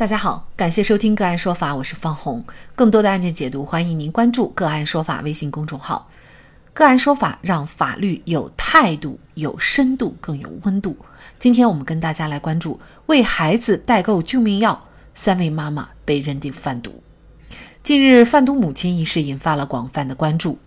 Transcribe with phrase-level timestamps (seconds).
[0.00, 2.42] 大家好，感谢收听个案说法，我是方红。
[2.74, 6.08] 更多的案件解读，欢迎您关注个案说法微信公众号。
[6.72, 10.96] 个案说法让法律有态度、有深度、更有温度。
[11.38, 17.02] 今天我们跟大家来关注为孩子代购救命药，三位妈妈被认定贩毒。
[17.82, 20.58] 近日，贩毒母亲一事引发了广泛的关注。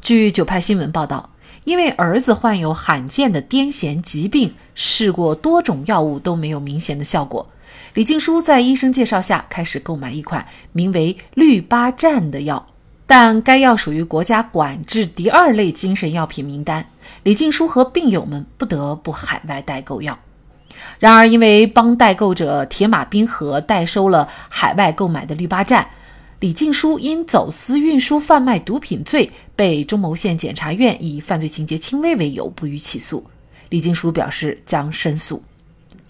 [0.00, 1.28] 据九派新闻报道，
[1.64, 7.48] 因为儿子患有罕见的癫痫疾病，试过多种药物都没有明显的效果。
[7.94, 12.66] 李静书在医生介绍下开始购买一款名为氯巴占的药，
[13.06, 16.86] 但该药属于国家管制第二类精神药品名单。
[17.22, 20.18] 李静书和病友们不得不海外代购药。
[20.98, 25.86] 然而，因为帮代购者铁马冰河代收了海外购买的氯巴占，
[26.42, 33.24] 李静书因走私运输贩卖毒品罪被中牟县检察院以犯罪情节轻微为由不予起诉。
[33.68, 35.40] 李静书表示将申诉。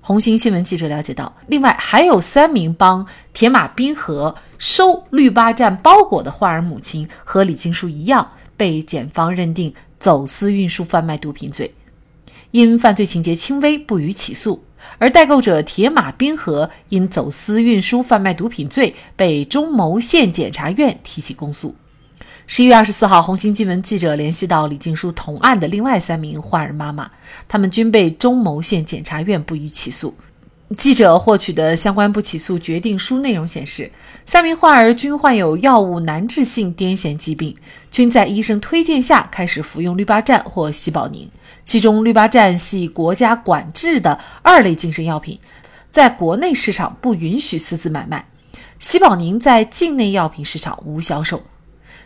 [0.00, 11.74] 红星新闻记者了解到，另外还有三名帮铁马冰河收绿巴站包裹的患儿母亲和李静书一样，被检方认定走私运输贩卖毒品罪，
[12.52, 14.64] 因犯罪情节轻微不予起诉。
[14.98, 21.74] 而代购者铁马冰河因走私运输贩卖毒品罪被中牟县检察院提起公诉。
[22.46, 27.10] 十一月二十四号，红星新闻记者联系到李静书同案的另外三名患儿妈妈，
[27.46, 30.14] 他们均被中牟县检察院不予起诉。
[30.76, 33.90] 记者获取的相关不起诉决定书内容显示，
[34.24, 37.56] 三名患儿均患有药物难治性癫痫疾病，
[37.90, 41.30] 均在医生推荐下开始服用氯巴占或西宝宁。
[41.64, 45.38] 其中，氯巴占系国家管制的二类精神药品，
[45.90, 48.26] 在国内市场不允许私自买卖；
[48.78, 51.42] 西宝宁在境内药品市场无销售。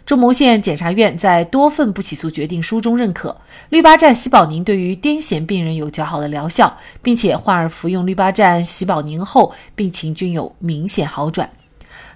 [0.06, 3.36] 中牟县检察院在多份不起诉决定书中认可
[3.70, 11.50] 氯巴占、西宝宁对于癫痫病人有较好的疗效，并且患儿服用氯巴占、西宝宁后病情均有明显好转。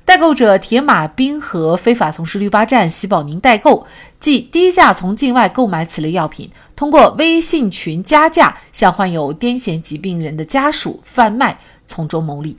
[0.05, 3.85] 代购者铁马冰河非法从事氯巴占、西宝宁代购，
[4.21, 12.57] 即低价从境外购买此类药品，通过微信群加价向患有癫痫疾病人的家属贩卖，从中牟利。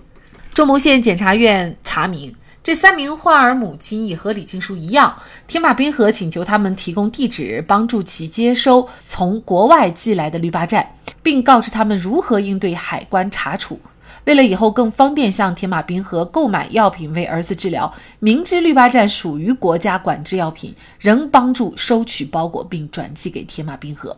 [0.53, 2.34] 中牟县检察院查明。
[2.64, 5.16] 这三名患儿母亲也和李静书一样，
[5.48, 13.80] 铁马冰河请求他们提供地址，帮助其接收从国外寄来的氯巴占，并告知他们如何应对海关查处。
[14.26, 24.16] 为了以后更方便向铁马冰河购买药品为儿子治疗，明知氯巴占属于国家管制药品，仍帮助收取包裹并转寄给铁马冰河。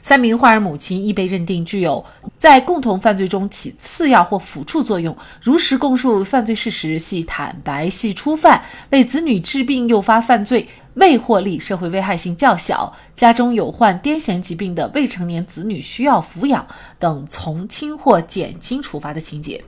[0.00, 2.04] 三名患儿母亲亦被认定具有
[2.38, 16.66] 在共同犯罪中起次要或辅助作用，如实供述犯罪事实，系坦白，系初犯，为子女治病诱发犯罪，未获利，社会危害性较小，家中有患癫痫疾病的未成年子女需要抚养
[16.98, 19.62] 等从轻或减轻处罚的情节。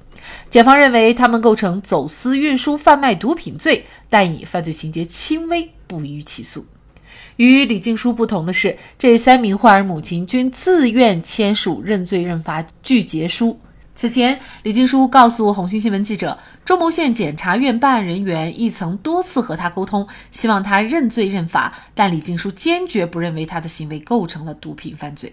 [0.49, 6.67] 检方认为他们构成走私运输贩卖毒品罪，但以犯罪情节轻微不予起诉。
[7.41, 13.59] 与李静书不同的是，这三名患儿母亲均自愿签署认罪认罚具结书。
[13.95, 25.33] 此前，李静书告诉红星新闻记者，中牟县检察院办案人员亦曾多次和他沟通，希望他认罪认罚，但李静书坚决不认为他的行为构成了毒品犯罪。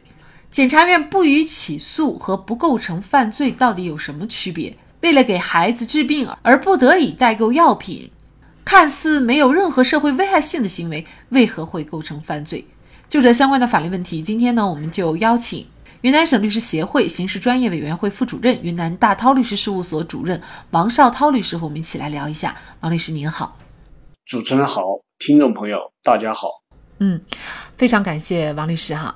[0.50, 4.74] 检察院不予起诉和不构成犯罪到底有什么区别？
[5.02, 8.10] 为了给孩子治病而不得已代购药品。
[8.68, 12.68] 看似没有任何社会危害性的行为，为何会构成犯罪？
[13.08, 15.66] 就这相关的法律问题，今天呢，我们就邀请
[16.02, 20.42] 云南省律师协会刑事专业委员会副主任、云南大韬律师事务所主任
[20.72, 22.58] 王绍涛律师和我们一起来聊一下。
[22.82, 23.58] 王律师您好，
[24.26, 24.82] 主持人好，
[25.18, 26.62] 听众朋友大家好。
[27.00, 27.22] 嗯，
[27.78, 29.16] 非常感谢王律师哈。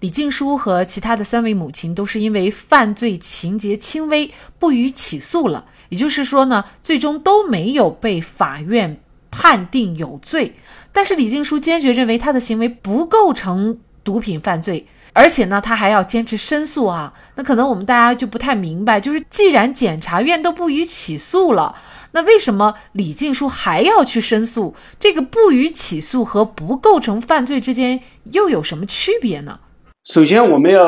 [0.00, 5.64] 李静书和其他的三位母亲都是因为犯罪情节轻微，不予起诉了。
[5.90, 8.98] 也就是说呢，最终都没有被法院
[9.30, 10.54] 判定有罪。
[10.92, 17.12] 但是李静书坚决认为他的行为不构成毒品犯罪，而且呢，他还要坚持申诉啊。
[17.36, 21.76] 那可能我们大家就不太明白，就是既然检察院都不予起诉了，
[22.12, 24.74] 那为什么李静书还要去申诉？
[24.98, 29.60] 这个不予起诉和不构成犯罪之间又有什么区别呢？
[30.02, 30.82] 首先，我们要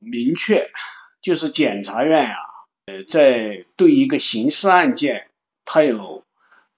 [0.00, 0.68] 明确，
[1.22, 2.36] 就是检察院呀。
[2.88, 5.28] 呃，在对一个刑事案件，
[5.66, 6.24] 他有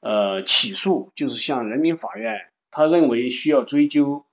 [0.01, 4.25] 呃起诉，就是向人民法院，他认为需要追究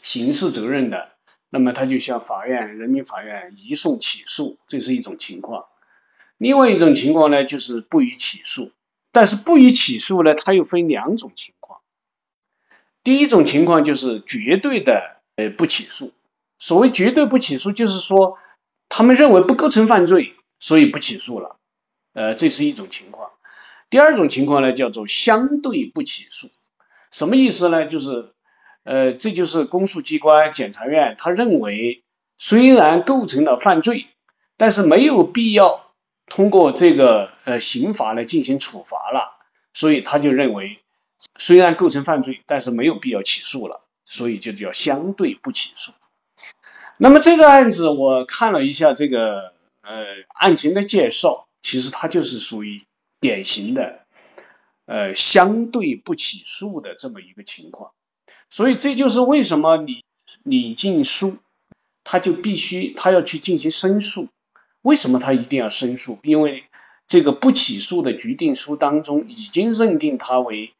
[0.00, 1.10] 刑事责任的，
[1.50, 5.66] 那么他就向法院，人民法院移送起诉，这是一种情况。
[6.38, 8.72] 另外一种情况呢，就是不予起诉。
[9.12, 11.80] 但是不予起诉呢，它又分两种情况。
[13.04, 16.14] 第一种情况就是绝对的呃不起诉。
[16.58, 18.38] 所谓绝对不起诉，就是说
[18.88, 20.35] 他们认为不构成犯罪。
[20.58, 21.56] 所以不起诉了，
[22.12, 23.30] 呃，这是一种情况。
[23.90, 26.48] 第二种情况呢，叫做相对不起诉。
[27.10, 27.86] 什么意思呢？
[27.86, 28.32] 就是
[28.82, 32.04] 呃，这就是公诉机关检察院他认为，
[32.36, 34.06] 虽然构成了犯罪，
[34.56, 35.92] 但是没有必要
[36.26, 39.38] 通过这个呃刑法来进行处罚了，
[39.72, 40.80] 所以他就认为，
[41.38, 45.92] 虽然构成犯罪，但是没有必要起诉了，所以就叫相对不起诉。
[46.98, 49.52] 那么这个案子我看了一下这个
[49.86, 50.04] 呃
[50.34, 52.82] 案情的介绍，其实它就是属于
[53.20, 54.04] 典型的
[54.84, 57.92] 呃相对不起诉的这么一个情况，
[58.50, 60.04] 所以这就是为什么你
[60.42, 61.38] 李进书
[62.02, 64.28] 他就必须他要去进行申诉，
[64.82, 66.18] 为什么他一定要申诉？
[66.22, 66.64] 因为
[67.06, 70.72] 这个不起诉的决定书当中已经认定他为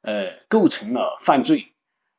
[0.00, 1.68] 呃构成了犯罪。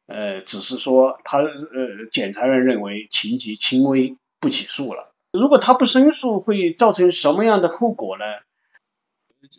[0.07, 5.14] 呃，只是说他呃，检察院认为情节轻微，不起诉了。
[5.35, 8.23] 如果他不申诉，会造成什么样的后果呢？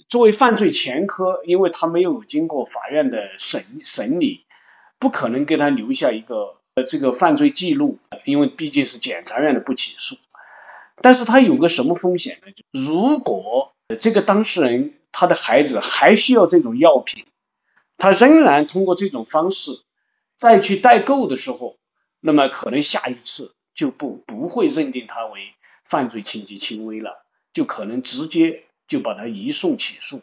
[0.08, 4.44] 作为犯罪前科，因为他没有经过法院的审审理，
[4.98, 10.16] 不可能给他留下一个呃这个犯罪记录，因为毕竟是检察院的不起诉。
[11.02, 12.52] 但是他有个什么风险呢？
[12.72, 17.24] 如果这个当事人他的孩子还需要这种药品，
[17.96, 19.80] 他仍然通过这种方式。
[20.36, 21.76] 再去代购的时候，
[22.20, 25.54] 那么可能下一次就不不会认定他为
[25.88, 30.22] 犯罪情节轻微了，就可能直接就把他移送起诉，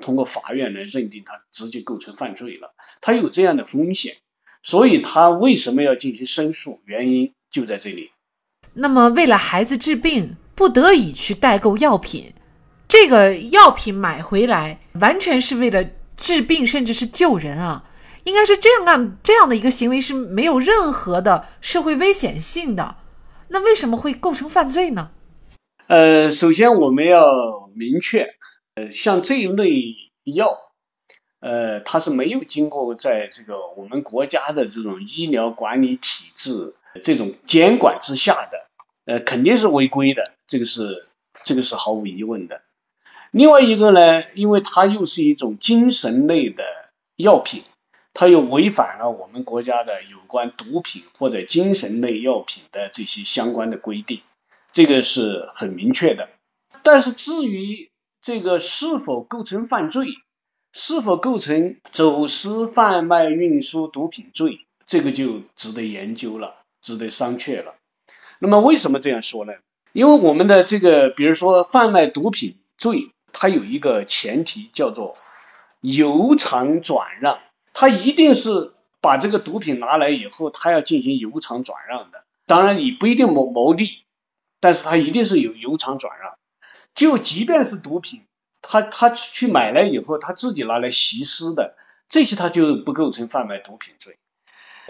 [0.00, 2.74] 通过法院来认定他直接构成犯罪了。
[3.00, 4.16] 他有这样的风险，
[4.62, 6.80] 所以他为什么要进行申诉？
[6.86, 8.10] 原因就在这里。
[8.72, 12.32] 那么，为了孩子治病，不得已去代购药品，
[12.88, 15.84] 这个药品买回来完全是为了
[16.16, 17.84] 治病，甚至是救人啊。
[18.24, 22.96] 应该是这样干这样的一个行为是没有任何的社会危险性的，
[23.52, 25.10] 那为什么会构成犯罪呢？
[25.86, 28.34] 呃，首先我们要明确，
[28.74, 29.94] 呃，像这一类
[30.24, 30.58] 药，
[31.40, 38.66] 呃，它是没有经过在这个我们国家的这种医疗管理体制这种监管之下的，
[39.04, 41.04] 呃，肯定是违规的，这个是
[41.44, 42.62] 这个是毫无疑问的。
[43.32, 46.64] 另外一个呢，因为它又是一种精神类的
[47.16, 47.62] 药品。
[48.14, 54.20] 它又违反了我们国家的有关毒品或者精神类药品的这些相关的规定，
[54.70, 56.28] 这个是很明确的。
[56.82, 60.06] 但是至于这个是否构成犯罪，
[60.72, 67.74] 是否构成走私、贩卖、运输毒品罪，这个就值得研究了，值得商榷了。
[68.38, 69.54] 那么为什么这样说呢？
[69.92, 75.14] 因为我们的这个，比如说贩卖毒品罪，它有一个前提叫做
[75.80, 77.38] 有偿转让。
[77.72, 82.24] 他一定是把这个毒品拿来以后，他要进行有偿转让的。
[82.46, 84.04] 当然，你不一定谋牟利，
[84.60, 86.34] 但是他一定是有有偿转让。
[86.94, 88.22] 就即便是毒品，
[88.60, 91.74] 他他去买来以后，他自己拿来吸食的，
[92.08, 94.18] 这些他就不构成贩卖毒品罪。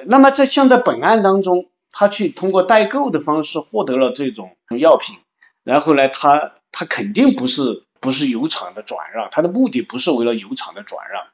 [0.04, 5.16] 那么在像在本案当中，他去通过代购的方式获得了这种药品，
[5.62, 11.28] 然后呢，他他肯定不是不是有偿的转让，他的目的不是为了有偿的转让，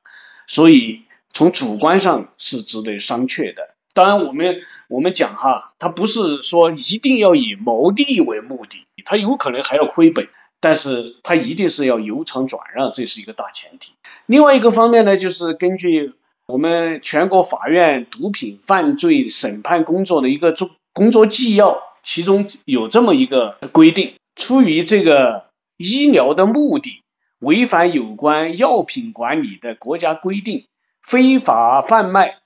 [0.46, 1.07] 所以。
[1.32, 3.74] 从主观上是值得商榷的。
[3.94, 10.28] 当然，我们我们讲哈，他不是说一定要以牟利为目的，他有可能还要亏本，
[10.60, 13.94] 但是他一定是要有偿转让，这是一个大前提。
[14.26, 16.12] 另外一个方面呢，就是根据
[16.46, 27.02] 我们全国法院毒品犯罪审判工作的一个作工作纪要，其中有这么一个规定：出于这个医疗的目的，
[27.40, 30.66] 违反有关药品管理的国家规定。
[31.08, 32.36] 非法贩卖、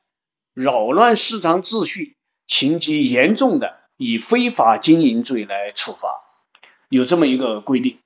[0.54, 2.14] 扰乱市场秩序，
[2.47, 6.21] 情节严重的，以非法经营罪来处罚，
[6.88, 7.99] 有这么一个规定。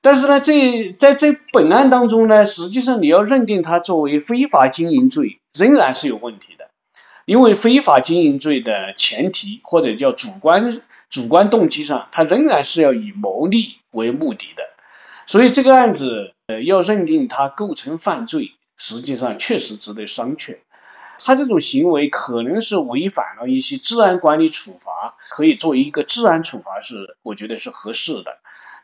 [0.00, 6.70] 但是呢，这在这本案当中呢，实际上你要认定它作为非法经营罪，仍然是有问题的。
[7.24, 14.62] 因为非法经营罪的前提或者叫主观主观动机上，它仍然是要以牟利为目的的。
[15.26, 18.52] 所以这个案子呃，要认定它构成犯罪。
[18.82, 20.56] 实际上确实值得商榷，
[21.22, 28.38] 他这种行为可能是违反了一些治安管理处罚，可以作为一个治安处罚是我觉得是合适的，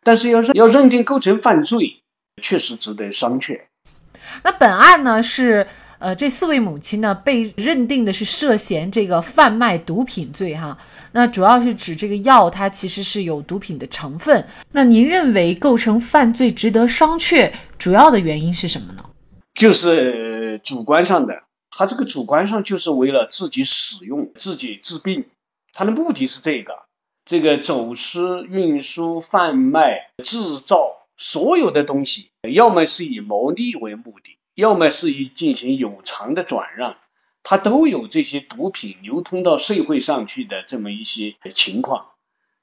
[0.04, 2.02] 但是要认要认定构成犯罪，
[2.42, 3.62] 确实值得商榷。
[4.44, 5.66] 那本案呢是
[5.98, 10.76] 呃这四位母亲呢被认定的是涉嫌这个贩卖毒品罪哈，
[11.12, 14.46] 那主要是指这个药它其实是有毒品的成分。
[14.72, 19.02] 那您认为构成犯罪值得商榷，主要的原因是什么呢？
[19.56, 25.24] 就是主观上的，他这个主观上就是为了自己使用、自己治病，
[25.72, 26.84] 他的目的是这个。
[27.24, 36.94] 这个走私、运输、贩卖、制造所有的东西，要么是以牟利为目的，要么是以进行有偿的转让，
[37.42, 42.06] 它都有这些毒品流通到社会上去的这么一些情况。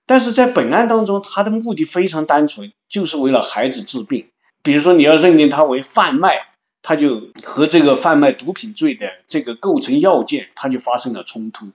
[0.06, 4.30] 但是在本案当中，他的目的非常单纯，就是为了孩子治病。
[4.62, 6.53] 比如说，你要认定他为贩卖，
[6.84, 11.72] 他就和这个贩卖毒品罪的这个构成要件，他就发生了冲突。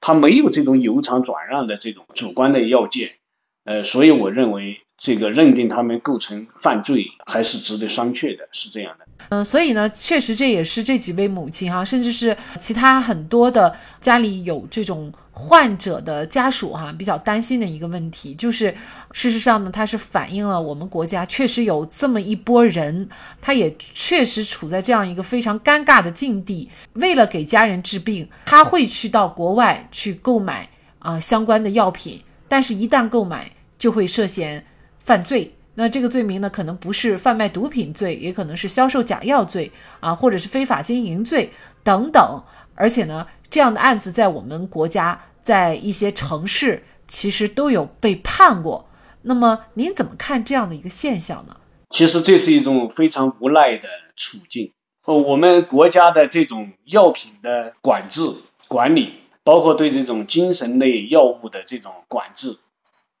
[0.00, 3.16] 他没有这种有偿转让的这种主观的要件，
[3.64, 4.81] 呃，所以我认为。
[4.98, 9.06] 这个认定他们构成犯罪还是值得商榷的，是这样的。
[9.30, 18.72] 嗯，所以呢，确实这也是这几位母亲哈，甚至是其他很多的家里有这种患者的家属哈，比较担心的一个问题，就是
[19.10, 23.08] 事实上呢，它是反映了我们国家确实有这么一波人，
[23.40, 30.68] 他也确实处在这样一个非常尴尬的境地，为了给家人治病，他会去到国外去购买
[31.00, 34.64] 啊相关的药品，但是一旦购买就会涉嫌。
[35.04, 42.42] 犯罪，那这个罪名呢，可能不是贩卖毒品罪，也可能是销售假药罪啊，或者是非法经营罪等等。
[42.74, 48.88] 而且呢，这样的案子在我们国家，在一些城市其实都有被判过。
[49.22, 51.56] 那么您怎么看这样的一个现象呢？
[51.90, 54.72] 其实这是一种非常无奈的处境。
[55.04, 58.36] 呃，我们国家的这种药品的管制
[58.68, 62.56] 管理，包括对这种精神类药物的这种管制，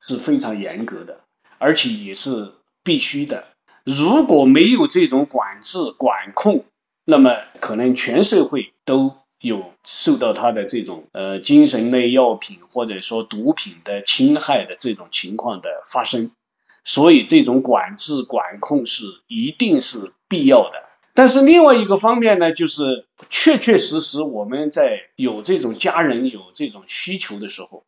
[0.00, 1.20] 是非常严格的。
[1.62, 3.44] 而且也是必须的。
[3.84, 6.64] 如果没有这种管制管控，
[7.04, 16.32] 那么可能全社会都有受到他的这种呃精神类药品或者说毒品的侵害的这种情况的发生。
[16.82, 20.82] 所以这种管制管控是一定是必要的。
[21.14, 27.84] 但是另外一个方面呢，就是确确实实我们在有这种家人有这种需求的时候。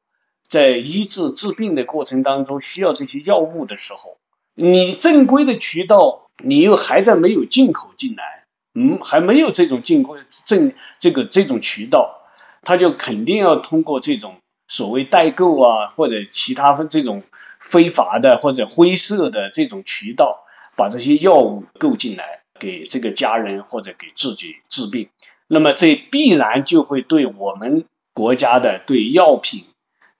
[0.48, 4.18] 在医治治病的过程当中，需要这些药物的时候，
[4.54, 12.20] 你正规的渠道，你又还在没有进口进来，嗯，还没有这种进口正这个这种渠道，
[12.62, 14.36] 他就肯定要通过这种
[14.68, 17.24] 所谓代购啊，或者其他这种
[17.58, 20.44] 非法的或者灰色的这种渠道，
[20.76, 25.08] 把这些药物购进来，给这个家人或者给自己治病，
[25.48, 29.64] 那么这必然就会对我们国家的对药品。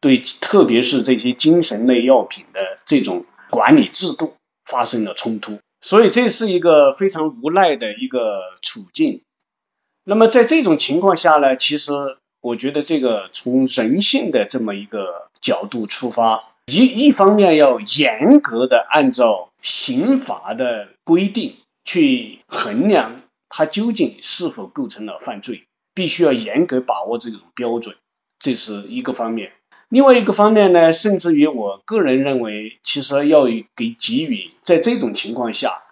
[0.04, 4.34] 对，特别是这些精神类药品的这种管理制度
[4.66, 9.23] 发生了冲突，所以这是一个非常无奈的一个处境。
[10.04, 11.94] 那么在这种情况下呢，其实
[12.42, 27.96] 我觉得这个从人性的这么一个角度出发，一一方面要严格的按照刑法的规定去衡量它究竟是否构成了犯罪，必须要严格把握这种标准，
[28.38, 29.53] 这是一个方面。
[29.88, 35.83] 另外一个方面呢，甚至于我个人认为，其实要给给予在这种情况下，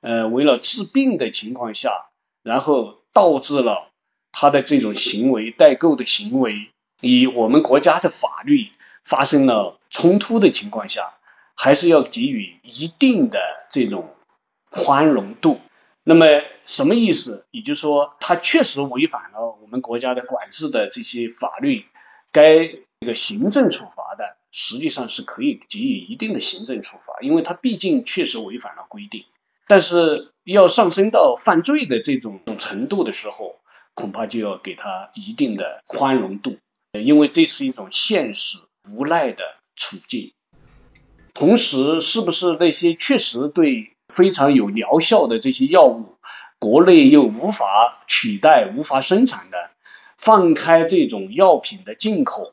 [0.00, 2.06] 呃，为了治病的情况下，
[2.42, 3.90] 然后导致了
[4.32, 6.70] 他的这种行为代购的行为，
[7.00, 8.70] 与我们国家的法律
[9.04, 11.14] 发生了冲突的情况下，
[11.54, 13.38] 还是要给予一定的
[13.70, 14.14] 这种
[14.70, 15.60] 宽容度。
[16.04, 16.26] 那么
[16.64, 17.46] 什么意思？
[17.50, 21.84] 也就是说，他确实违反了我们国家的管制的这些法律，
[22.30, 22.76] 该。
[23.00, 29.26] 这个行政处罚的，实际上是可以给予一定的行政处罚，因为他毕竟确实违反了规定。
[29.66, 33.56] 但是要上升到犯罪的这种程度的时候，
[33.92, 36.56] 恐怕就要给他一定的宽容度，
[36.92, 38.56] 因为这是一种现实
[38.90, 39.44] 无奈的
[39.76, 40.32] 处境。
[41.34, 46.14] 同时，是不是那些确实对非常有疗效的这些药物，
[46.58, 49.70] 国内又无法取代、无法生产的，
[50.16, 52.52] 放开这种药品的进口？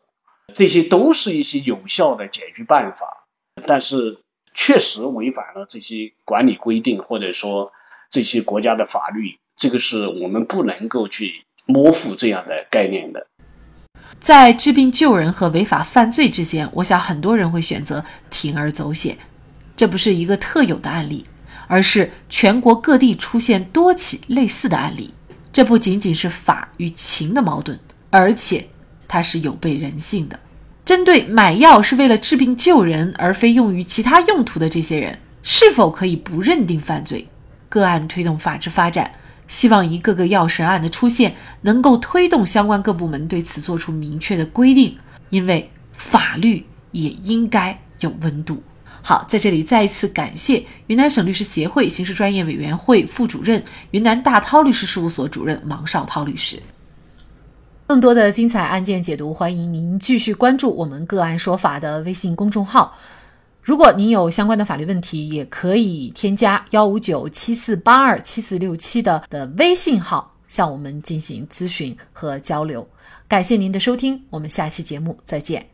[0.53, 3.25] 这些都是一些有效的解决办法，
[3.65, 4.17] 但是
[4.53, 7.71] 确实违反了这些管理规定，或者说
[8.09, 13.27] 这些国家的法律，这个是我们不能够去模糊这样的概念的。
[14.19, 19.17] 在治病救人和违法犯罪之间，我想很多人会选择铤而走险。
[19.77, 21.25] 这不是一个特有的案例，
[21.67, 25.13] 而是全国各地出现多起类似的案例。
[25.53, 28.67] 这不仅仅是法与情的矛盾，而且。
[29.13, 30.39] 它是有悖人性的。
[30.85, 37.27] 针对买药是为了治病救人，而非用于其他用途的这些人，是否可以不认定犯罪？
[37.67, 39.11] 个案推动法治发展，
[39.49, 44.95] 希望一个个药神案的出现，能够推动相关各部门对此做出明确的规定。
[45.29, 48.63] 因为法律也应该有温度。
[49.01, 56.59] 好，在这里再一次感谢云南省律师协会刑事专业委员会副主任、云南大韬律师事务所主任王绍涛律师。
[57.87, 62.97] 更多的精彩案件解读，欢迎您继续关注我们“个案说法”的微信公众号。
[63.63, 72.87] 如果您有相关的法律问题，也可以添加幺五九七四八二七四六七的的微信号向我们进行咨询和交流。
[73.27, 75.70] 感谢您的收听，我们下期节目再见。